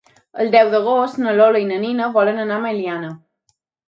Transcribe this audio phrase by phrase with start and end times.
[0.43, 3.13] El deu d'agost na Lola i na Nina volen anar a Meliana.